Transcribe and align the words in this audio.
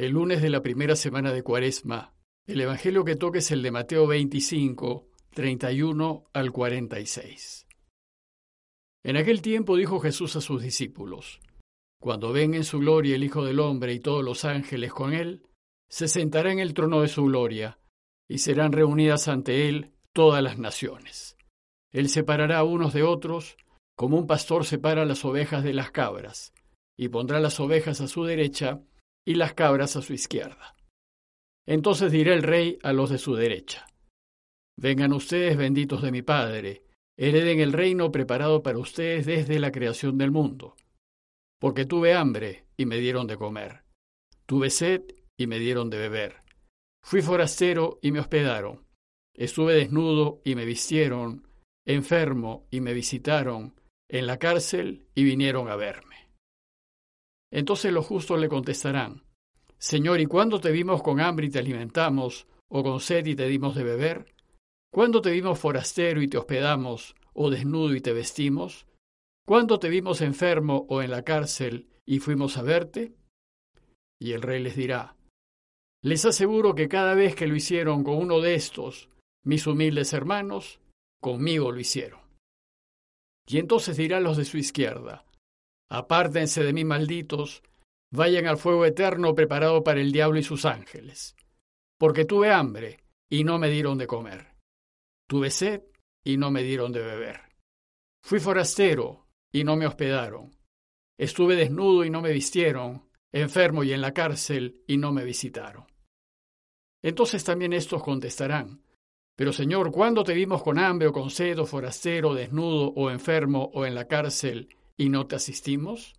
El 0.00 0.12
lunes 0.12 0.40
de 0.40 0.48
la 0.48 0.62
primera 0.62 0.96
semana 0.96 1.30
de 1.30 1.42
Cuaresma, 1.42 2.14
el 2.46 2.58
evangelio 2.62 3.04
que 3.04 3.16
toca 3.16 3.40
es 3.40 3.50
el 3.50 3.60
de 3.62 3.70
Mateo 3.70 4.06
25, 4.06 5.06
31 5.34 6.24
al 6.32 6.52
46. 6.52 7.66
En 9.04 9.18
aquel 9.18 9.42
tiempo 9.42 9.76
dijo 9.76 10.00
Jesús 10.00 10.36
a 10.36 10.40
sus 10.40 10.62
discípulos: 10.62 11.40
Cuando 12.00 12.32
venga 12.32 12.56
en 12.56 12.64
su 12.64 12.78
gloria 12.78 13.14
el 13.14 13.24
Hijo 13.24 13.44
del 13.44 13.60
Hombre 13.60 13.92
y 13.92 14.00
todos 14.00 14.24
los 14.24 14.46
ángeles 14.46 14.90
con 14.90 15.12
él, 15.12 15.42
se 15.90 16.08
sentará 16.08 16.50
en 16.50 16.60
el 16.60 16.72
trono 16.72 17.02
de 17.02 17.08
su 17.08 17.24
gloria, 17.24 17.78
y 18.26 18.38
serán 18.38 18.72
reunidas 18.72 19.28
ante 19.28 19.68
él 19.68 19.92
todas 20.14 20.42
las 20.42 20.58
naciones. 20.58 21.36
Él 21.92 22.08
separará 22.08 22.64
unos 22.64 22.94
de 22.94 23.02
otros, 23.02 23.58
como 23.96 24.16
un 24.16 24.26
pastor 24.26 24.64
separa 24.64 25.04
las 25.04 25.26
ovejas 25.26 25.62
de 25.62 25.74
las 25.74 25.90
cabras, 25.90 26.54
y 26.96 27.08
pondrá 27.08 27.38
las 27.38 27.60
ovejas 27.60 28.00
a 28.00 28.08
su 28.08 28.24
derecha 28.24 28.80
y 29.26 29.34
las 29.34 29.54
cabras 29.54 29.96
a 29.96 30.02
su 30.02 30.12
izquierda. 30.12 30.76
Entonces 31.66 32.10
dirá 32.10 32.34
el 32.34 32.42
rey 32.42 32.78
a 32.82 32.92
los 32.92 33.10
de 33.10 33.18
su 33.18 33.34
derecha, 33.34 33.86
Vengan 34.80 35.12
ustedes 35.12 35.58
benditos 35.58 36.00
de 36.00 36.10
mi 36.10 36.22
Padre, 36.22 36.84
hereden 37.18 37.60
el 37.60 37.74
reino 37.74 38.10
preparado 38.10 38.62
para 38.62 38.78
ustedes 38.78 39.26
desde 39.26 39.58
la 39.58 39.72
creación 39.72 40.16
del 40.16 40.30
mundo. 40.30 40.74
Porque 41.60 41.84
tuve 41.84 42.14
hambre 42.14 42.64
y 42.78 42.86
me 42.86 42.96
dieron 42.96 43.26
de 43.26 43.36
comer, 43.36 43.82
tuve 44.46 44.70
sed 44.70 45.02
y 45.38 45.46
me 45.46 45.58
dieron 45.58 45.90
de 45.90 45.98
beber, 45.98 46.36
fui 47.04 47.20
forastero 47.20 47.98
y 48.00 48.10
me 48.10 48.20
hospedaron, 48.20 48.86
estuve 49.34 49.74
desnudo 49.74 50.40
y 50.46 50.54
me 50.54 50.64
vistieron, 50.64 51.46
enfermo 51.86 52.66
y 52.70 52.80
me 52.80 52.94
visitaron, 52.94 53.78
en 54.08 54.26
la 54.26 54.38
cárcel 54.38 55.08
y 55.14 55.24
vinieron 55.24 55.68
a 55.68 55.76
verme. 55.76 56.09
Entonces 57.52 57.92
los 57.92 58.06
justos 58.06 58.38
le 58.38 58.48
contestarán, 58.48 59.24
Señor, 59.78 60.20
¿y 60.20 60.26
cuándo 60.26 60.60
te 60.60 60.70
vimos 60.70 61.02
con 61.02 61.20
hambre 61.20 61.46
y 61.46 61.50
te 61.50 61.58
alimentamos, 61.58 62.46
o 62.68 62.82
con 62.82 63.00
sed 63.00 63.26
y 63.26 63.34
te 63.34 63.46
dimos 63.46 63.74
de 63.74 63.82
beber? 63.82 64.34
¿Cuándo 64.92 65.22
te 65.22 65.30
vimos 65.30 65.58
forastero 65.58 66.20
y 66.20 66.28
te 66.28 66.36
hospedamos, 66.36 67.14
o 67.32 67.50
desnudo 67.50 67.94
y 67.94 68.00
te 68.00 68.12
vestimos? 68.12 68.86
¿Cuándo 69.46 69.78
te 69.78 69.88
vimos 69.88 70.20
enfermo 70.20 70.86
o 70.88 71.02
en 71.02 71.10
la 71.10 71.22
cárcel 71.22 71.88
y 72.04 72.18
fuimos 72.18 72.56
a 72.58 72.62
verte? 72.62 73.14
Y 74.20 74.32
el 74.32 74.42
rey 74.42 74.62
les 74.62 74.76
dirá, 74.76 75.16
Les 76.02 76.24
aseguro 76.24 76.74
que 76.74 76.88
cada 76.88 77.14
vez 77.14 77.34
que 77.34 77.46
lo 77.46 77.56
hicieron 77.56 78.04
con 78.04 78.16
uno 78.16 78.40
de 78.40 78.54
estos, 78.54 79.08
mis 79.44 79.66
humildes 79.66 80.12
hermanos, 80.12 80.80
conmigo 81.20 81.72
lo 81.72 81.80
hicieron. 81.80 82.20
Y 83.46 83.58
entonces 83.58 83.96
dirá 83.96 84.20
los 84.20 84.36
de 84.36 84.44
su 84.44 84.58
izquierda, 84.58 85.24
Apártense 85.90 86.62
de 86.62 86.72
mí, 86.72 86.84
malditos, 86.84 87.62
vayan 88.12 88.46
al 88.46 88.58
fuego 88.58 88.86
eterno 88.86 89.34
preparado 89.34 89.82
para 89.82 90.00
el 90.00 90.12
diablo 90.12 90.38
y 90.38 90.44
sus 90.44 90.64
ángeles. 90.64 91.34
Porque 91.98 92.24
tuve 92.24 92.52
hambre 92.52 93.00
y 93.28 93.42
no 93.42 93.58
me 93.58 93.68
dieron 93.68 93.98
de 93.98 94.06
comer. 94.06 94.54
Tuve 95.28 95.50
sed 95.50 95.82
y 96.24 96.36
no 96.36 96.50
me 96.50 96.62
dieron 96.62 96.92
de 96.92 97.00
beber. 97.00 97.40
Fui 98.22 98.38
forastero 98.38 99.26
y 99.52 99.64
no 99.64 99.76
me 99.76 99.86
hospedaron. 99.86 100.56
Estuve 101.18 101.56
desnudo 101.56 102.04
y 102.04 102.10
no 102.10 102.22
me 102.22 102.32
vistieron, 102.32 103.10
enfermo 103.32 103.82
y 103.82 103.92
en 103.92 104.00
la 104.00 104.12
cárcel 104.12 104.82
y 104.86 104.96
no 104.96 105.12
me 105.12 105.24
visitaron. 105.24 105.86
Entonces 107.02 107.42
también 107.44 107.72
estos 107.72 108.02
contestarán, 108.02 108.82
Pero 109.36 109.52
Señor, 109.52 109.90
¿cuándo 109.90 110.22
te 110.22 110.34
vimos 110.34 110.62
con 110.62 110.78
hambre 110.78 111.08
o 111.08 111.12
con 111.12 111.30
sed 111.30 111.58
o 111.58 111.66
forastero, 111.66 112.34
desnudo 112.34 112.92
o 112.94 113.10
enfermo 113.10 113.70
o 113.74 113.86
en 113.86 113.94
la 113.94 114.06
cárcel 114.06 114.68
y 115.00 115.08
no 115.08 115.26
te 115.26 115.36
asistimos? 115.36 116.14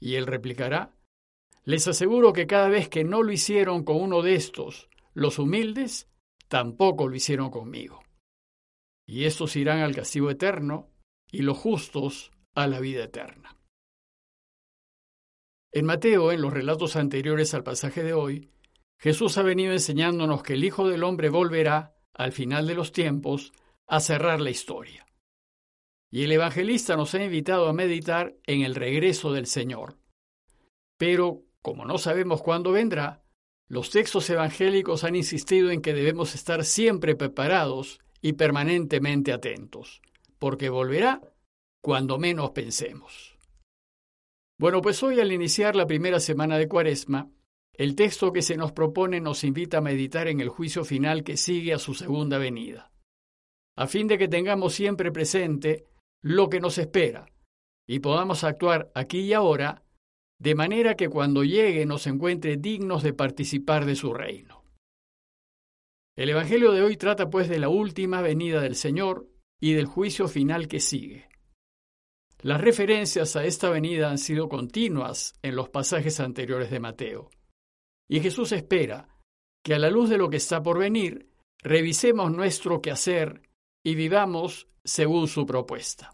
Y 0.00 0.16
él 0.16 0.26
replicará, 0.26 0.92
Les 1.64 1.86
aseguro 1.86 2.32
que 2.32 2.48
cada 2.48 2.68
vez 2.68 2.88
que 2.88 3.04
no 3.04 3.22
lo 3.22 3.30
hicieron 3.30 3.84
con 3.84 4.02
uno 4.02 4.22
de 4.22 4.34
estos, 4.34 4.90
los 5.14 5.38
humildes, 5.38 6.10
tampoco 6.48 7.06
lo 7.06 7.14
hicieron 7.14 7.50
conmigo. 7.50 8.02
Y 9.06 9.26
estos 9.26 9.54
irán 9.54 9.78
al 9.78 9.94
castigo 9.94 10.30
eterno, 10.30 10.90
y 11.30 11.42
los 11.42 11.56
justos 11.56 12.32
a 12.56 12.66
la 12.66 12.80
vida 12.80 13.04
eterna. 13.04 13.56
En 15.70 15.86
Mateo, 15.86 16.32
en 16.32 16.42
los 16.42 16.52
relatos 16.52 16.96
anteriores 16.96 17.54
al 17.54 17.62
pasaje 17.62 18.02
de 18.02 18.14
hoy, 18.14 18.50
Jesús 18.98 19.38
ha 19.38 19.42
venido 19.42 19.72
enseñándonos 19.72 20.42
que 20.42 20.54
el 20.54 20.64
Hijo 20.64 20.88
del 20.88 21.04
Hombre 21.04 21.28
volverá, 21.28 21.94
al 22.14 22.32
final 22.32 22.66
de 22.66 22.74
los 22.74 22.90
tiempos, 22.90 23.52
a 23.86 24.00
cerrar 24.00 24.40
la 24.40 24.50
historia. 24.50 25.06
Y 26.14 26.24
el 26.24 26.32
evangelista 26.32 26.94
nos 26.94 27.14
ha 27.14 27.24
invitado 27.24 27.68
a 27.68 27.72
meditar 27.72 28.36
en 28.46 28.60
el 28.60 28.74
regreso 28.74 29.32
del 29.32 29.46
Señor. 29.46 29.96
Pero, 30.98 31.42
como 31.62 31.86
no 31.86 31.96
sabemos 31.96 32.42
cuándo 32.42 32.70
vendrá, 32.70 33.24
los 33.66 33.88
textos 33.88 34.28
evangélicos 34.28 35.04
han 35.04 35.16
insistido 35.16 35.70
en 35.70 35.80
que 35.80 35.94
debemos 35.94 36.34
estar 36.34 36.66
siempre 36.66 37.16
preparados 37.16 37.98
y 38.20 38.34
permanentemente 38.34 39.32
atentos, 39.32 40.02
porque 40.38 40.68
volverá 40.68 41.22
cuando 41.80 42.18
menos 42.18 42.50
pensemos. 42.50 43.38
Bueno, 44.58 44.82
pues 44.82 45.02
hoy 45.02 45.18
al 45.18 45.32
iniciar 45.32 45.74
la 45.74 45.86
primera 45.86 46.20
semana 46.20 46.58
de 46.58 46.68
Cuaresma, 46.68 47.30
el 47.72 47.96
texto 47.96 48.34
que 48.34 48.42
se 48.42 48.58
nos 48.58 48.72
propone 48.72 49.18
nos 49.18 49.44
invita 49.44 49.78
a 49.78 49.80
meditar 49.80 50.28
en 50.28 50.40
el 50.40 50.50
juicio 50.50 50.84
final 50.84 51.24
que 51.24 51.38
sigue 51.38 51.72
a 51.72 51.78
su 51.78 51.94
segunda 51.94 52.36
venida, 52.36 52.92
a 53.76 53.86
fin 53.86 54.06
de 54.08 54.18
que 54.18 54.28
tengamos 54.28 54.74
siempre 54.74 55.10
presente 55.10 55.86
lo 56.22 56.48
que 56.48 56.60
nos 56.60 56.78
espera 56.78 57.26
y 57.86 57.98
podamos 57.98 58.44
actuar 58.44 58.90
aquí 58.94 59.20
y 59.20 59.32
ahora 59.32 59.82
de 60.38 60.54
manera 60.54 60.96
que 60.96 61.08
cuando 61.08 61.44
llegue 61.44 61.84
nos 61.86 62.06
encuentre 62.06 62.56
dignos 62.56 63.02
de 63.02 63.12
participar 63.12 63.84
de 63.84 63.96
su 63.96 64.12
reino. 64.12 64.64
El 66.16 66.30
Evangelio 66.30 66.72
de 66.72 66.82
hoy 66.82 66.96
trata 66.96 67.30
pues 67.30 67.48
de 67.48 67.58
la 67.58 67.68
última 67.68 68.20
venida 68.20 68.60
del 68.60 68.76
Señor 68.76 69.28
y 69.60 69.72
del 69.74 69.86
juicio 69.86 70.28
final 70.28 70.68
que 70.68 70.80
sigue. 70.80 71.28
Las 72.40 72.60
referencias 72.60 73.36
a 73.36 73.44
esta 73.44 73.70
venida 73.70 74.10
han 74.10 74.18
sido 74.18 74.48
continuas 74.48 75.34
en 75.42 75.54
los 75.54 75.68
pasajes 75.68 76.18
anteriores 76.18 76.70
de 76.70 76.80
Mateo, 76.80 77.30
y 78.08 78.20
Jesús 78.20 78.50
espera 78.52 79.08
que 79.64 79.74
a 79.74 79.78
la 79.78 79.90
luz 79.90 80.10
de 80.10 80.18
lo 80.18 80.28
que 80.28 80.38
está 80.38 80.62
por 80.62 80.78
venir, 80.78 81.30
revisemos 81.62 82.32
nuestro 82.32 82.82
quehacer 82.82 83.48
y 83.84 83.94
vivamos 83.94 84.66
según 84.84 85.28
su 85.28 85.46
propuesta. 85.46 86.12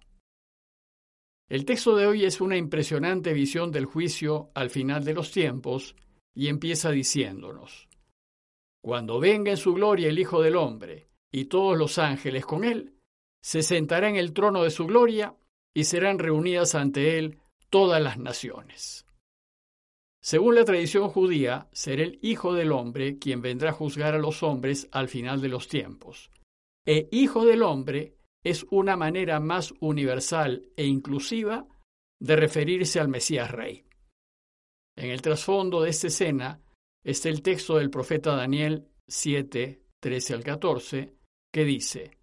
El 1.48 1.64
texto 1.64 1.96
de 1.96 2.06
hoy 2.06 2.24
es 2.24 2.40
una 2.40 2.56
impresionante 2.56 3.32
visión 3.32 3.72
del 3.72 3.86
juicio 3.86 4.50
al 4.54 4.68
final 4.68 5.04
de 5.04 5.14
los 5.14 5.32
tiempos 5.32 5.96
y 6.34 6.48
empieza 6.48 6.90
diciéndonos, 6.90 7.88
Cuando 8.82 9.18
venga 9.18 9.50
en 9.50 9.56
su 9.56 9.72
gloria 9.72 10.08
el 10.08 10.18
Hijo 10.18 10.42
del 10.42 10.56
Hombre 10.56 11.08
y 11.32 11.46
todos 11.46 11.78
los 11.78 11.98
ángeles 11.98 12.44
con 12.44 12.64
él, 12.64 12.94
se 13.42 13.62
sentará 13.62 14.10
en 14.10 14.16
el 14.16 14.34
trono 14.34 14.62
de 14.62 14.70
su 14.70 14.86
gloria 14.86 15.34
y 15.74 15.84
serán 15.84 16.18
reunidas 16.18 16.74
ante 16.74 17.18
él 17.18 17.38
todas 17.70 18.02
las 18.02 18.18
naciones. 18.18 19.06
Según 20.20 20.54
la 20.54 20.64
tradición 20.64 21.08
judía, 21.08 21.68
será 21.72 22.03
el 22.03 22.18
Hijo 22.21 22.53
del 22.53 22.72
Hombre 22.72 23.18
quien 23.18 23.41
vendrá 23.41 23.71
a 23.71 23.74
juzgar 23.74 24.14
a 24.14 24.18
los 24.18 24.42
hombres 24.42 24.88
al 24.92 25.09
final 25.09 25.41
de 25.41 25.48
los 25.48 25.68
tiempos. 25.68 26.30
E 26.86 27.09
Hijo 27.10 27.47
del 27.47 27.62
Hombre 27.62 28.17
es 28.44 28.64
una 28.70 28.96
manera 28.96 29.40
más 29.40 29.74
universal 29.80 30.64
e 30.76 30.86
inclusiva 30.86 31.66
de 32.20 32.36
referirse 32.36 33.00
al 33.00 33.08
Mesías 33.08 33.50
Rey. 33.50 33.84
En 34.96 35.10
el 35.10 35.22
trasfondo 35.22 35.82
de 35.82 35.90
esta 35.90 36.08
escena 36.08 36.60
está 37.04 37.28
el 37.28 37.42
texto 37.42 37.76
del 37.76 37.90
profeta 37.90 38.34
Daniel 38.34 38.88
7, 39.06 39.82
13 40.00 40.34
al 40.34 40.44
14, 40.44 41.14
que 41.52 41.64
dice, 41.64 42.18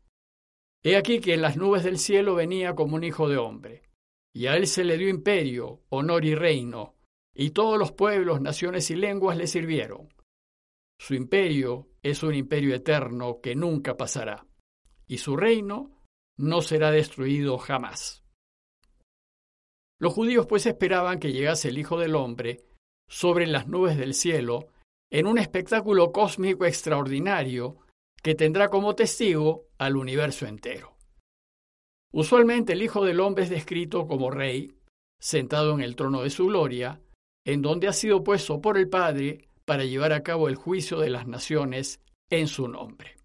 He 0.83 0.97
aquí 0.97 1.19
que 1.19 1.33
en 1.33 1.41
las 1.41 1.57
nubes 1.57 1.83
del 1.83 1.97
cielo 1.97 2.35
venía 2.35 2.75
como 2.75 2.95
un 2.95 3.03
hijo 3.03 3.27
de 3.27 3.37
hombre, 3.37 3.89
y 4.33 4.47
a 4.47 4.55
él 4.55 4.67
se 4.67 4.83
le 4.83 4.97
dio 4.97 5.09
imperio, 5.09 5.83
honor 5.89 6.25
y 6.25 6.35
reino, 6.35 6.95
y 7.33 7.51
todos 7.51 7.79
los 7.79 7.91
pueblos, 7.93 8.41
naciones 8.41 8.91
y 8.91 8.95
lenguas 8.95 9.37
le 9.37 9.47
sirvieron. 9.47 10.09
Su 10.99 11.15
imperio 11.15 11.89
es 12.03 12.23
un 12.23 12.35
imperio 12.35 12.75
eterno 12.75 13.39
que 13.41 13.55
nunca 13.55 13.97
pasará, 13.97 14.45
y 15.07 15.17
su 15.17 15.35
reino 15.35 15.94
no 16.37 16.61
será 16.61 16.91
destruido 16.91 17.57
jamás. 17.57 18.23
Los 19.99 20.13
judíos 20.13 20.45
pues 20.45 20.65
esperaban 20.65 21.19
que 21.19 21.31
llegase 21.31 21.69
el 21.69 21.77
Hijo 21.77 21.97
del 21.97 22.15
Hombre 22.15 22.65
sobre 23.07 23.47
las 23.47 23.67
nubes 23.67 23.97
del 23.97 24.13
cielo 24.13 24.67
en 25.11 25.27
un 25.27 25.37
espectáculo 25.37 26.11
cósmico 26.11 26.65
extraordinario 26.65 27.77
que 28.21 28.35
tendrá 28.35 28.69
como 28.69 28.95
testigo 28.95 29.67
al 29.77 29.95
universo 29.95 30.45
entero. 30.47 30.97
Usualmente 32.11 32.73
el 32.73 32.81
Hijo 32.81 33.05
del 33.05 33.19
Hombre 33.19 33.43
es 33.43 33.49
descrito 33.49 34.07
como 34.07 34.31
rey, 34.31 34.75
sentado 35.19 35.73
en 35.73 35.81
el 35.81 35.95
trono 35.95 36.23
de 36.23 36.29
su 36.29 36.47
gloria, 36.47 37.01
en 37.45 37.61
donde 37.61 37.87
ha 37.87 37.93
sido 37.93 38.23
puesto 38.23 38.61
por 38.61 38.77
el 38.77 38.89
Padre 38.89 39.49
para 39.65 39.83
llevar 39.83 40.13
a 40.13 40.23
cabo 40.23 40.47
el 40.47 40.55
juicio 40.55 40.99
de 40.99 41.09
las 41.09 41.27
naciones 41.27 42.01
en 42.29 42.47
su 42.47 42.67
nombre. 42.67 43.15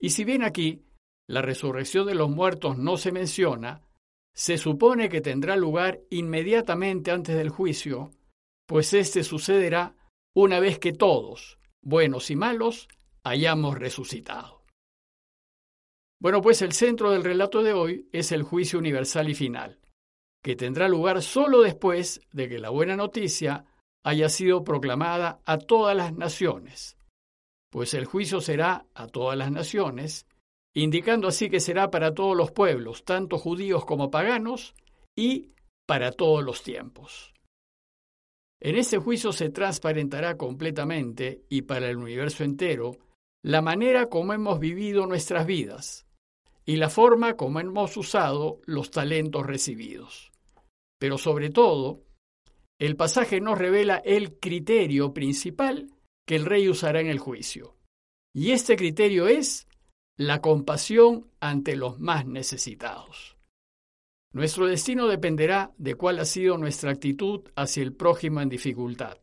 Y 0.00 0.10
si 0.10 0.24
bien 0.24 0.42
aquí 0.42 0.83
la 1.28 1.42
resurrección 1.42 2.06
de 2.06 2.14
los 2.14 2.30
muertos 2.30 2.78
no 2.78 2.96
se 2.96 3.12
menciona, 3.12 3.82
se 4.34 4.58
supone 4.58 5.08
que 5.08 5.20
tendrá 5.20 5.56
lugar 5.56 6.00
inmediatamente 6.10 7.10
antes 7.10 7.36
del 7.36 7.50
juicio, 7.50 8.10
pues 8.66 8.92
éste 8.92 9.22
sucederá 9.22 9.94
una 10.34 10.60
vez 10.60 10.78
que 10.78 10.92
todos, 10.92 11.58
buenos 11.82 12.30
y 12.30 12.36
malos, 12.36 12.88
hayamos 13.22 13.78
resucitado. 13.78 14.64
Bueno, 16.20 16.40
pues 16.40 16.62
el 16.62 16.72
centro 16.72 17.10
del 17.10 17.22
relato 17.22 17.62
de 17.62 17.72
hoy 17.72 18.08
es 18.12 18.32
el 18.32 18.42
juicio 18.42 18.78
universal 18.78 19.28
y 19.28 19.34
final, 19.34 19.78
que 20.42 20.56
tendrá 20.56 20.88
lugar 20.88 21.22
solo 21.22 21.62
después 21.62 22.20
de 22.32 22.48
que 22.48 22.58
la 22.58 22.70
buena 22.70 22.96
noticia 22.96 23.66
haya 24.02 24.28
sido 24.28 24.64
proclamada 24.64 25.40
a 25.44 25.58
todas 25.58 25.96
las 25.96 26.14
naciones, 26.14 26.96
pues 27.70 27.94
el 27.94 28.04
juicio 28.04 28.40
será 28.40 28.86
a 28.94 29.06
todas 29.06 29.36
las 29.36 29.50
naciones, 29.50 30.26
indicando 30.74 31.28
así 31.28 31.48
que 31.48 31.60
será 31.60 31.90
para 31.90 32.12
todos 32.12 32.36
los 32.36 32.50
pueblos, 32.50 33.04
tanto 33.04 33.38
judíos 33.38 33.84
como 33.84 34.10
paganos, 34.10 34.74
y 35.16 35.50
para 35.86 36.12
todos 36.12 36.44
los 36.44 36.62
tiempos. 36.62 37.32
En 38.60 38.76
ese 38.76 38.98
juicio 38.98 39.32
se 39.32 39.50
transparentará 39.50 40.36
completamente, 40.36 41.42
y 41.48 41.62
para 41.62 41.88
el 41.88 41.96
universo 41.96 42.44
entero, 42.44 42.98
la 43.42 43.60
manera 43.60 44.08
como 44.08 44.32
hemos 44.32 44.58
vivido 44.58 45.06
nuestras 45.06 45.46
vidas 45.46 46.06
y 46.64 46.76
la 46.76 46.88
forma 46.88 47.36
como 47.36 47.60
hemos 47.60 47.96
usado 47.96 48.60
los 48.64 48.90
talentos 48.90 49.44
recibidos. 49.46 50.32
Pero 50.98 51.18
sobre 51.18 51.50
todo, 51.50 52.02
el 52.78 52.96
pasaje 52.96 53.40
nos 53.40 53.58
revela 53.58 53.98
el 53.98 54.38
criterio 54.38 55.12
principal 55.12 55.90
que 56.26 56.36
el 56.36 56.46
rey 56.46 56.68
usará 56.70 57.00
en 57.00 57.08
el 57.08 57.18
juicio. 57.18 57.76
Y 58.32 58.52
este 58.52 58.76
criterio 58.76 59.28
es 59.28 59.68
la 60.16 60.40
compasión 60.40 61.30
ante 61.40 61.76
los 61.76 61.98
más 61.98 62.26
necesitados. 62.26 63.36
Nuestro 64.32 64.66
destino 64.66 65.06
dependerá 65.06 65.72
de 65.78 65.94
cuál 65.94 66.18
ha 66.18 66.24
sido 66.24 66.58
nuestra 66.58 66.90
actitud 66.90 67.42
hacia 67.56 67.82
el 67.82 67.92
prójimo 67.92 68.40
en 68.40 68.48
dificultad. 68.48 69.18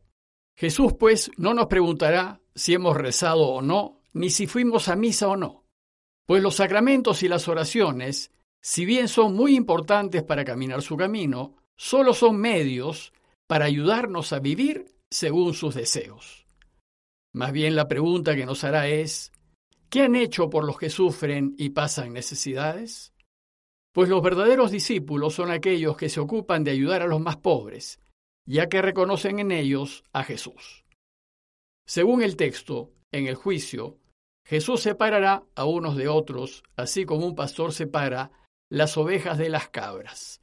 Jesús, 0.55 0.93
pues, 0.93 1.31
no 1.37 1.53
nos 1.53 1.67
preguntará 1.67 2.41
si 2.55 2.73
hemos 2.73 2.95
rezado 2.95 3.47
o 3.47 3.61
no, 3.61 4.01
ni 4.13 4.29
si 4.29 4.47
fuimos 4.47 4.89
a 4.89 4.95
misa 4.95 5.27
o 5.27 5.35
no, 5.35 5.65
pues 6.25 6.41
los 6.41 6.55
sacramentos 6.55 7.23
y 7.23 7.27
las 7.27 7.47
oraciones, 7.47 8.31
si 8.61 8.85
bien 8.85 9.07
son 9.07 9.35
muy 9.35 9.55
importantes 9.55 10.23
para 10.23 10.45
caminar 10.45 10.81
su 10.81 10.95
camino, 10.95 11.55
solo 11.75 12.13
son 12.13 12.37
medios 12.37 13.11
para 13.47 13.65
ayudarnos 13.65 14.31
a 14.31 14.39
vivir 14.39 14.95
según 15.09 15.53
sus 15.53 15.75
deseos. 15.75 16.45
Más 17.33 17.51
bien 17.51 17.75
la 17.75 17.87
pregunta 17.87 18.35
que 18.35 18.45
nos 18.45 18.63
hará 18.63 18.87
es, 18.87 19.31
¿Qué 19.91 20.03
han 20.03 20.15
hecho 20.15 20.49
por 20.49 20.63
los 20.63 20.77
que 20.77 20.89
sufren 20.89 21.53
y 21.57 21.71
pasan 21.71 22.13
necesidades? 22.13 23.13
Pues 23.93 24.07
los 24.07 24.21
verdaderos 24.21 24.71
discípulos 24.71 25.33
son 25.33 25.51
aquellos 25.51 25.97
que 25.97 26.07
se 26.07 26.21
ocupan 26.21 26.63
de 26.63 26.71
ayudar 26.71 27.01
a 27.01 27.07
los 27.07 27.19
más 27.19 27.35
pobres, 27.35 27.99
ya 28.47 28.69
que 28.69 28.81
reconocen 28.81 29.39
en 29.39 29.51
ellos 29.51 30.05
a 30.13 30.23
Jesús. 30.23 30.85
Según 31.85 32.21
el 32.21 32.37
texto, 32.37 32.93
en 33.11 33.27
el 33.27 33.35
juicio, 33.35 33.97
Jesús 34.47 34.79
separará 34.79 35.43
a 35.55 35.65
unos 35.65 35.97
de 35.97 36.07
otros, 36.07 36.63
así 36.77 37.03
como 37.03 37.25
un 37.25 37.35
pastor 37.35 37.73
separa 37.73 38.31
las 38.69 38.95
ovejas 38.95 39.37
de 39.37 39.49
las 39.49 39.67
cabras. 39.67 40.39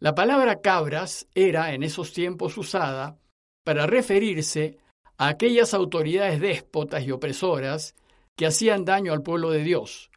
La 0.00 0.14
palabra 0.14 0.60
cabras 0.60 1.26
era 1.34 1.72
en 1.72 1.82
esos 1.82 2.12
tiempos 2.12 2.58
usada 2.58 3.18
para 3.64 3.86
referirse 3.86 4.76
a 5.16 5.28
aquellas 5.28 5.72
autoridades 5.72 6.42
déspotas 6.42 7.04
y 7.04 7.10
opresoras 7.10 7.94
que 8.36 8.46
hacían 8.46 8.84
daño 8.84 9.12
al 9.12 9.22
pueblo 9.22 9.50
de 9.50 9.62
Dios, 9.62 10.10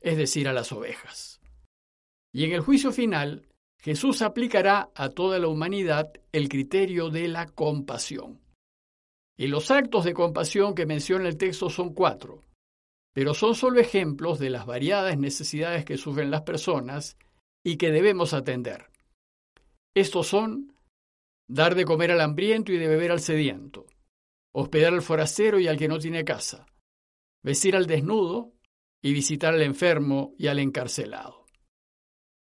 es 0.00 0.16
decir, 0.16 0.48
a 0.48 0.52
las 0.52 0.72
ovejas. 0.72 1.40
Y 2.32 2.44
en 2.44 2.52
el 2.52 2.60
juicio 2.60 2.92
final, 2.92 3.48
Jesús 3.80 4.22
aplicará 4.22 4.90
a 4.94 5.10
toda 5.10 5.38
la 5.38 5.48
humanidad 5.48 6.12
el 6.32 6.48
criterio 6.48 7.10
de 7.10 7.28
la 7.28 7.46
compasión. 7.46 8.40
Y 9.36 9.48
los 9.48 9.70
actos 9.70 10.04
de 10.04 10.14
compasión 10.14 10.74
que 10.74 10.86
menciona 10.86 11.28
el 11.28 11.36
texto 11.36 11.68
son 11.68 11.94
cuatro, 11.94 12.42
pero 13.12 13.34
son 13.34 13.54
solo 13.54 13.80
ejemplos 13.80 14.38
de 14.38 14.50
las 14.50 14.66
variadas 14.66 15.18
necesidades 15.18 15.84
que 15.84 15.98
sufren 15.98 16.30
las 16.30 16.42
personas 16.42 17.16
y 17.64 17.76
que 17.76 17.90
debemos 17.90 18.34
atender. 18.34 18.90
Estos 19.94 20.26
son 20.28 20.74
dar 21.48 21.74
de 21.74 21.84
comer 21.84 22.12
al 22.12 22.20
hambriento 22.20 22.72
y 22.72 22.78
de 22.78 22.88
beber 22.88 23.12
al 23.12 23.20
sediento, 23.20 23.86
hospedar 24.54 24.94
al 24.94 25.02
forastero 25.02 25.60
y 25.60 25.68
al 25.68 25.76
que 25.76 25.88
no 25.88 25.98
tiene 25.98 26.24
casa, 26.24 26.66
vestir 27.42 27.76
al 27.76 27.86
desnudo 27.86 28.52
y 29.02 29.12
visitar 29.12 29.54
al 29.54 29.62
enfermo 29.62 30.34
y 30.38 30.46
al 30.46 30.58
encarcelado. 30.60 31.44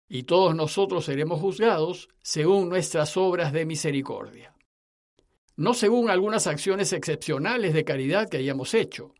Y 0.07 0.23
todos 0.23 0.55
nosotros 0.55 1.05
seremos 1.05 1.41
juzgados 1.41 2.09
según 2.21 2.69
nuestras 2.69 3.17
obras 3.17 3.51
de 3.51 3.65
misericordia, 3.65 4.55
no 5.55 5.73
según 5.73 6.09
algunas 6.09 6.45
acciones 6.45 6.93
excepcionales 6.93 7.73
de 7.73 7.83
caridad 7.83 8.29
que 8.29 8.37
hayamos 8.37 8.75
hecho, 8.75 9.15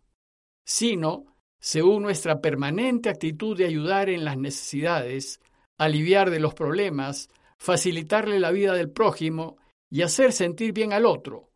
sino 0.64 1.26
según 1.60 2.04
nuestra 2.04 2.42
permanente 2.42 3.10
actitud 3.10 3.58
de 3.58 3.66
ayudar 3.66 4.10
en 4.10 4.24
las 4.24 4.38
necesidades, 4.38 5.40
aliviar 5.80 6.30
de 6.30 6.40
los 6.40 6.54
problemas, 6.54 7.30
facilitarle 7.58 8.40
la 8.40 8.52
vida 8.52 8.74
del 8.74 8.92
prójimo 8.92 9.58
y 9.90 10.04
hacer 10.04 10.32
sentir 10.34 10.74
bien 10.74 10.94
al 10.94 11.06
otro. 11.06 11.52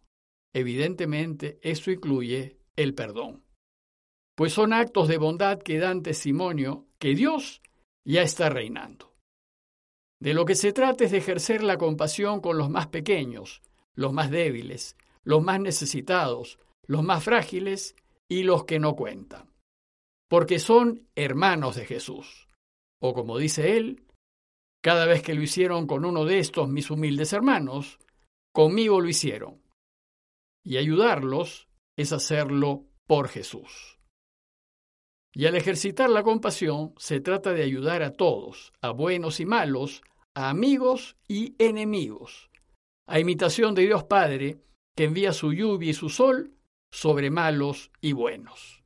Evidentemente, 0.53 1.59
esto 1.61 1.91
incluye 1.91 2.57
el 2.75 2.95
perdón 2.95 3.43
pues 4.39 4.53
son 4.53 4.71
actos 4.71 5.09
de 5.09 5.17
bondad 5.17 5.59
que 5.59 5.79
dan 5.79 6.01
testimonio 6.01 6.87
que 6.97 7.13
Dios 7.13 7.61
ya 8.05 8.21
está 8.21 8.47
reinando. 8.47 9.13
De 10.17 10.33
lo 10.33 10.45
que 10.45 10.55
se 10.55 10.71
trata 10.71 11.03
es 11.03 11.11
de 11.11 11.17
ejercer 11.17 11.61
la 11.61 11.77
compasión 11.77 12.39
con 12.39 12.57
los 12.57 12.69
más 12.69 12.87
pequeños, 12.87 13.61
los 13.95 14.13
más 14.13 14.31
débiles, 14.31 14.95
los 15.25 15.43
más 15.43 15.59
necesitados, 15.59 16.57
los 16.87 17.03
más 17.03 17.21
frágiles 17.21 17.97
y 18.29 18.43
los 18.43 18.63
que 18.63 18.79
no 18.79 18.95
cuentan, 18.95 19.53
porque 20.29 20.59
son 20.59 21.05
hermanos 21.15 21.75
de 21.75 21.85
Jesús. 21.85 22.47
O 23.01 23.13
como 23.13 23.37
dice 23.37 23.75
él, 23.75 24.07
cada 24.81 25.05
vez 25.05 25.21
que 25.21 25.33
lo 25.33 25.41
hicieron 25.41 25.85
con 25.85 26.05
uno 26.05 26.23
de 26.23 26.39
estos 26.39 26.69
mis 26.69 26.89
humildes 26.89 27.33
hermanos, 27.33 27.99
conmigo 28.53 29.01
lo 29.01 29.09
hicieron. 29.09 29.61
Y 30.63 30.77
ayudarlos 30.77 31.67
es 31.97 32.13
hacerlo 32.13 32.85
por 33.05 33.27
Jesús. 33.27 33.98
Y 35.39 35.45
al 35.45 35.55
ejercitar 35.55 36.09
la 36.09 36.21
compasión 36.21 36.93
se 36.97 37.21
trata 37.21 37.53
de 37.53 37.63
ayudar 37.63 38.03
a 38.03 38.11
todos, 38.11 38.73
a 38.81 38.89
buenos 38.89 39.39
y 39.39 39.45
malos, 39.45 40.01
a 40.35 40.49
amigos 40.49 41.15
y 41.29 41.55
enemigos, 41.59 42.49
a 43.07 43.21
imitación 43.21 43.73
de 43.73 43.83
Dios 43.83 44.03
Padre, 44.03 44.59
que 44.97 45.05
envía 45.05 45.31
su 45.31 45.53
lluvia 45.53 45.91
y 45.91 45.93
su 45.93 46.09
sol 46.09 46.57
sobre 46.91 47.29
malos 47.29 47.89
y 48.01 48.11
buenos. 48.11 48.83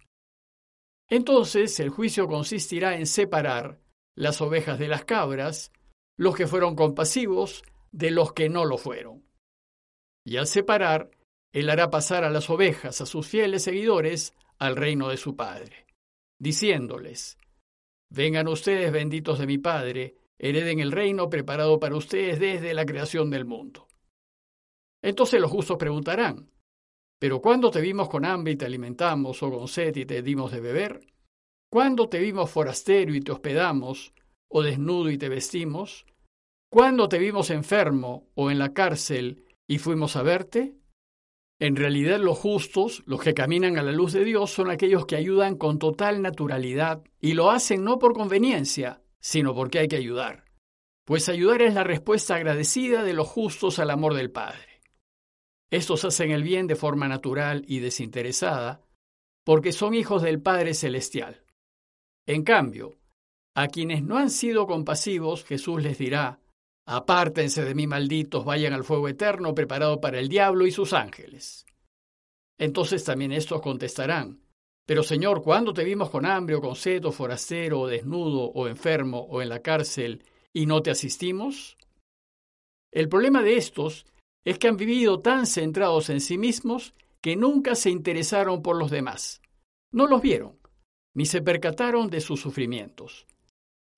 Entonces 1.10 1.80
el 1.80 1.90
juicio 1.90 2.28
consistirá 2.28 2.98
en 2.98 3.08
separar 3.08 3.80
las 4.16 4.40
ovejas 4.40 4.78
de 4.78 4.90
las 4.90 5.06
cabras, 5.06 5.72
los 6.20 6.36
que 6.36 6.46
fueron 6.46 6.76
compasivos 6.76 7.64
de 7.92 8.12
los 8.12 8.34
que 8.34 8.50
no 8.50 8.64
lo 8.66 8.78
fueron. 8.78 9.26
Y 10.24 10.38
al 10.38 10.46
separar, 10.46 11.10
él 11.52 11.72
hará 11.72 11.90
pasar 11.90 12.24
a 12.24 12.30
las 12.30 12.52
ovejas, 12.52 13.02
a 13.02 13.08
sus 13.08 13.28
fieles 13.28 13.64
seguidores, 13.64 14.36
al 14.60 14.76
reino 14.76 15.10
de 15.10 15.18
su 15.18 15.36
Padre 15.36 15.84
diciéndoles, 16.44 17.38
Vengan 18.10 18.48
ustedes 18.48 18.92
benditos 18.92 19.40
de 19.40 19.48
mi 19.48 19.58
Padre, 19.58 20.18
hereden 20.38 20.80
el 20.80 20.92
reino 20.92 21.30
preparado 21.30 21.80
para 21.80 21.96
ustedes 21.96 22.40
desde 22.40 22.74
la 22.74 22.86
creación 22.86 23.32
del 23.32 23.46
mundo. 23.46 23.88
Entonces 25.02 25.42
los 25.42 25.50
justos 25.50 25.78
preguntarán, 25.78 26.52
¿pero 27.18 27.42
cuándo 27.42 27.72
te 27.72 27.82
vimos 27.82 28.10
con 28.10 28.26
hambre 28.26 28.54
y 28.54 28.56
te 28.56 28.66
alimentamos, 28.66 29.42
o 29.42 29.50
con 29.50 29.68
sed 29.68 29.96
y 29.96 30.06
te 30.06 30.22
dimos 30.22 30.52
de 30.52 30.60
beber? 30.60 31.00
¿Cuándo 31.72 32.08
te 32.08 32.20
vimos 32.20 32.52
forastero 32.52 33.16
y 33.16 33.22
te 33.22 33.32
hospedamos, 33.32 34.14
o 34.50 34.62
desnudo 34.62 35.10
y 35.10 35.18
te 35.18 35.30
vestimos? 35.30 36.06
¿Cuándo 36.70 37.08
te 37.08 37.18
vimos 37.18 37.50
enfermo 37.50 38.28
o 38.36 38.52
en 38.52 38.60
la 38.60 38.74
cárcel 38.74 39.46
y 39.66 39.80
fuimos 39.80 40.16
a 40.18 40.24
verte? 40.24 40.76
En 41.64 41.78
realidad 41.78 42.20
los 42.20 42.38
justos, 42.40 43.04
los 43.06 43.22
que 43.22 43.34
caminan 43.34 43.78
a 43.78 43.84
la 43.84 43.94
luz 43.94 44.12
de 44.12 44.26
Dios, 44.26 44.52
son 44.52 44.70
aquellos 44.70 45.06
que 45.06 45.16
ayudan 45.16 45.56
con 45.56 45.80
total 45.80 46.22
naturalidad 46.22 47.02
y 47.22 47.36
lo 47.36 47.52
hacen 47.52 47.86
no 47.86 48.00
por 48.00 48.12
conveniencia, 48.12 49.02
sino 49.22 49.56
porque 49.56 49.80
hay 49.80 49.88
que 49.88 49.96
ayudar. 49.96 50.44
Pues 51.06 51.30
ayudar 51.30 51.62
es 51.62 51.74
la 51.74 51.86
respuesta 51.86 52.36
agradecida 52.36 53.02
de 53.04 53.14
los 53.14 53.30
justos 53.30 53.80
al 53.80 53.92
amor 53.92 54.14
del 54.14 54.30
Padre. 54.30 54.82
Estos 55.72 56.04
hacen 56.04 56.32
el 56.32 56.44
bien 56.44 56.68
de 56.68 56.76
forma 56.76 57.08
natural 57.08 57.64
y 57.66 57.80
desinteresada, 57.80 58.82
porque 59.46 59.72
son 59.72 59.94
hijos 59.94 60.22
del 60.22 60.42
Padre 60.42 60.74
Celestial. 60.74 61.46
En 62.26 62.44
cambio, 62.44 62.98
a 63.56 63.70
quienes 63.70 64.04
no 64.04 64.18
han 64.18 64.32
sido 64.32 64.68
compasivos, 64.68 65.46
Jesús 65.46 65.82
les 65.82 65.98
dirá, 65.98 66.42
Apártense 66.86 67.64
de 67.64 67.76
mí, 67.76 67.88
malditos, 67.88 68.44
vayan 68.44 68.74
al 68.74 68.84
fuego 68.84 69.08
eterno 69.08 69.56
preparado 69.56 70.02
para 70.02 70.20
el 70.20 70.28
diablo 70.28 70.68
y 70.68 70.72
sus 70.72 70.94
ángeles. 70.94 71.66
Entonces 72.58 73.04
también 73.04 73.32
estos 73.32 73.62
contestarán, 73.62 74.42
Pero 74.86 75.02
Señor, 75.02 75.42
¿cuándo 75.42 75.74
te 75.74 75.86
vimos 75.86 76.10
con 76.10 76.26
hambre 76.26 76.56
o 76.56 76.62
con 76.62 76.76
sed 76.76 77.06
o 77.06 77.12
forastero 77.14 77.82
o 77.82 77.88
desnudo 77.88 78.52
o 78.52 78.68
enfermo 78.68 79.20
o 79.30 79.42
en 79.42 79.48
la 79.48 79.62
cárcel 79.62 80.26
y 80.52 80.66
no 80.66 80.82
te 80.82 80.92
asistimos? 80.92 81.78
El 82.92 83.08
problema 83.08 83.42
de 83.42 83.56
estos 83.56 84.06
es 84.44 84.60
que 84.60 84.68
han 84.68 84.76
vivido 84.76 85.22
tan 85.22 85.46
centrados 85.46 86.10
en 86.10 86.20
sí 86.20 86.38
mismos 86.38 86.94
que 87.22 87.38
nunca 87.38 87.76
se 87.76 87.90
interesaron 87.90 88.62
por 88.62 88.76
los 88.76 88.92
demás. 88.92 89.42
No 89.94 90.06
los 90.06 90.22
vieron, 90.22 90.60
ni 91.16 91.26
se 91.26 91.42
percataron 91.42 92.10
de 92.10 92.20
sus 92.20 92.42
sufrimientos. 92.42 93.26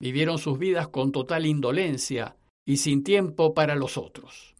Vivieron 0.00 0.38
sus 0.38 0.56
vidas 0.56 0.88
con 0.88 1.10
total 1.10 1.46
indolencia 1.46 2.36
y 2.66 2.78
sin 2.78 3.04
tiempo 3.04 3.54
para 3.54 3.76
los 3.76 3.96
otros. 3.96 4.54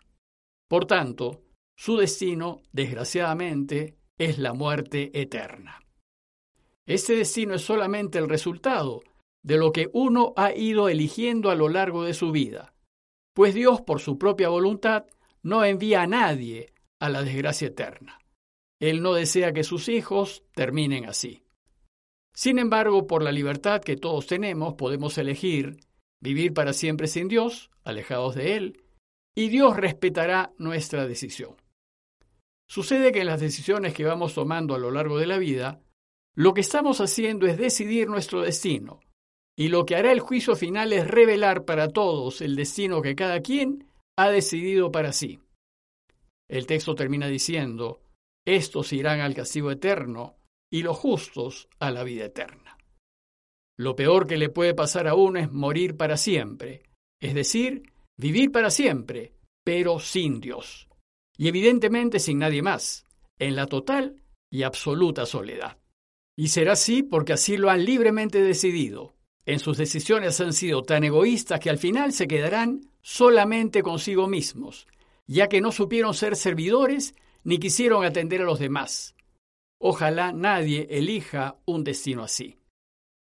Por 0.68 0.86
tanto, 0.86 1.42
su 1.76 1.96
destino, 1.96 2.62
desgraciadamente, 2.72 3.96
es 4.18 4.38
la 4.38 4.54
muerte 4.54 5.10
eterna. 5.20 5.82
Este 6.86 7.16
destino 7.16 7.54
es 7.54 7.62
solamente 7.62 8.18
el 8.18 8.28
resultado 8.28 9.02
de 9.44 9.58
lo 9.58 9.72
que 9.72 9.90
uno 9.92 10.32
ha 10.36 10.54
ido 10.54 10.88
eligiendo 10.88 11.50
a 11.50 11.54
lo 11.54 11.68
largo 11.68 12.04
de 12.04 12.14
su 12.14 12.30
vida, 12.30 12.74
pues 13.34 13.54
Dios, 13.54 13.82
por 13.82 14.00
su 14.00 14.18
propia 14.18 14.48
voluntad, 14.48 15.04
no 15.42 15.64
envía 15.64 16.02
a 16.02 16.06
nadie 16.06 16.72
a 17.00 17.10
la 17.10 17.22
desgracia 17.22 17.68
eterna. 17.68 18.18
Él 18.80 19.02
no 19.02 19.14
desea 19.14 19.52
que 19.52 19.64
sus 19.64 19.88
hijos 19.88 20.44
terminen 20.54 21.06
así. 21.06 21.44
Sin 22.34 22.58
embargo, 22.58 23.06
por 23.06 23.22
la 23.22 23.32
libertad 23.32 23.82
que 23.82 23.96
todos 23.96 24.26
tenemos, 24.26 24.74
podemos 24.74 25.18
elegir 25.18 25.78
vivir 26.20 26.54
para 26.54 26.72
siempre 26.72 27.06
sin 27.06 27.28
Dios, 27.28 27.70
alejados 27.86 28.34
de 28.34 28.56
Él, 28.56 28.82
y 29.34 29.48
Dios 29.48 29.76
respetará 29.76 30.52
nuestra 30.58 31.06
decisión. 31.06 31.56
Sucede 32.68 33.12
que 33.12 33.20
en 33.20 33.26
las 33.26 33.40
decisiones 33.40 33.94
que 33.94 34.04
vamos 34.04 34.34
tomando 34.34 34.74
a 34.74 34.78
lo 34.78 34.90
largo 34.90 35.18
de 35.18 35.26
la 35.26 35.38
vida, 35.38 35.80
lo 36.34 36.52
que 36.52 36.60
estamos 36.60 37.00
haciendo 37.00 37.46
es 37.46 37.56
decidir 37.56 38.08
nuestro 38.08 38.42
destino, 38.42 39.00
y 39.58 39.68
lo 39.68 39.86
que 39.86 39.96
hará 39.96 40.12
el 40.12 40.20
juicio 40.20 40.56
final 40.56 40.92
es 40.92 41.06
revelar 41.06 41.64
para 41.64 41.88
todos 41.88 42.40
el 42.40 42.56
destino 42.56 43.00
que 43.00 43.14
cada 43.14 43.40
quien 43.40 43.88
ha 44.18 44.30
decidido 44.30 44.90
para 44.90 45.12
sí. 45.12 45.40
El 46.48 46.66
texto 46.66 46.94
termina 46.94 47.28
diciendo, 47.28 48.02
estos 48.46 48.92
irán 48.92 49.20
al 49.20 49.34
castigo 49.34 49.70
eterno 49.70 50.36
y 50.70 50.82
los 50.82 50.96
justos 50.96 51.68
a 51.78 51.90
la 51.90 52.04
vida 52.04 52.26
eterna. 52.26 52.76
Lo 53.78 53.94
peor 53.94 54.26
que 54.26 54.36
le 54.36 54.48
puede 54.48 54.74
pasar 54.74 55.06
a 55.06 55.14
uno 55.14 55.38
es 55.38 55.52
morir 55.52 55.96
para 55.96 56.16
siempre, 56.16 56.82
es 57.20 57.34
decir, 57.34 57.92
vivir 58.16 58.52
para 58.52 58.70
siempre, 58.70 59.32
pero 59.64 59.98
sin 59.98 60.40
Dios, 60.40 60.88
y 61.36 61.48
evidentemente 61.48 62.18
sin 62.18 62.38
nadie 62.38 62.62
más, 62.62 63.06
en 63.38 63.56
la 63.56 63.66
total 63.66 64.22
y 64.50 64.62
absoluta 64.62 65.26
soledad. 65.26 65.78
Y 66.36 66.48
será 66.48 66.72
así 66.72 67.02
porque 67.02 67.32
así 67.32 67.56
lo 67.56 67.70
han 67.70 67.84
libremente 67.84 68.42
decidido. 68.42 69.14
En 69.46 69.58
sus 69.58 69.76
decisiones 69.76 70.40
han 70.40 70.52
sido 70.52 70.82
tan 70.82 71.04
egoístas 71.04 71.60
que 71.60 71.70
al 71.70 71.78
final 71.78 72.12
se 72.12 72.26
quedarán 72.26 72.90
solamente 73.00 73.82
consigo 73.82 74.26
mismos, 74.26 74.86
ya 75.26 75.48
que 75.48 75.60
no 75.60 75.72
supieron 75.72 76.14
ser 76.14 76.36
servidores 76.36 77.14
ni 77.44 77.58
quisieron 77.58 78.04
atender 78.04 78.42
a 78.42 78.44
los 78.44 78.58
demás. 78.58 79.14
Ojalá 79.78 80.32
nadie 80.32 80.88
elija 80.90 81.58
un 81.64 81.84
destino 81.84 82.24
así. 82.24 82.58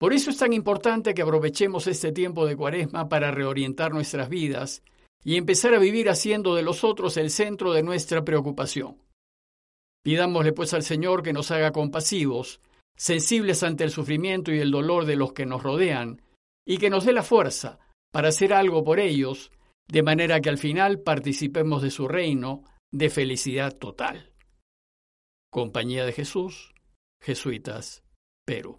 Por 0.02 0.12
eso 0.12 0.30
es 0.30 0.38
tan 0.38 0.52
importante 0.52 1.14
que 1.14 1.22
aprovechemos 1.22 1.86
este 1.86 2.10
tiempo 2.10 2.44
de 2.44 2.56
cuaresma 2.56 3.08
para 3.08 3.30
reorientar 3.30 3.92
nuestras 3.92 4.28
vidas 4.28 4.82
y 5.22 5.36
empezar 5.36 5.74
a 5.74 5.78
vivir 5.78 6.10
haciendo 6.10 6.56
de 6.56 6.64
los 6.64 6.82
otros 6.82 7.16
el 7.18 7.30
centro 7.30 7.72
de 7.72 7.84
nuestra 7.84 8.24
preocupación. 8.24 8.98
Pidámosle 10.02 10.54
pues 10.54 10.74
al 10.74 10.82
Señor 10.82 11.22
que 11.22 11.32
nos 11.32 11.52
haga 11.52 11.70
compasivos, 11.70 12.60
sensibles 12.96 13.62
ante 13.62 13.84
el 13.84 13.92
sufrimiento 13.92 14.50
y 14.52 14.58
el 14.58 14.72
dolor 14.72 15.04
de 15.04 15.14
los 15.14 15.34
que 15.34 15.46
nos 15.46 15.62
rodean, 15.62 16.20
y 16.66 16.78
que 16.78 16.90
nos 16.90 17.04
dé 17.04 17.12
la 17.12 17.22
fuerza 17.22 17.78
para 18.10 18.30
hacer 18.30 18.52
algo 18.54 18.82
por 18.82 18.98
ellos 18.98 19.52
de 19.86 20.02
manera 20.02 20.40
que 20.40 20.48
al 20.48 20.58
final 20.58 20.98
participemos 20.98 21.80
de 21.80 21.92
su 21.92 22.08
reino 22.08 22.64
de 22.90 23.08
felicidad 23.08 23.78
total. 23.78 24.32
Compañía 25.48 26.04
de 26.04 26.12
Jesús, 26.12 26.74
Jesuitas, 27.22 28.02
Perú. 28.44 28.78